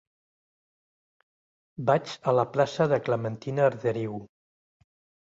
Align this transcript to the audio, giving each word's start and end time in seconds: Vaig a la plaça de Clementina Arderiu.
Vaig 1.89 2.13
a 2.31 2.33
la 2.39 2.45
plaça 2.55 2.87
de 2.93 2.99
Clementina 3.09 3.65
Arderiu. 3.67 4.17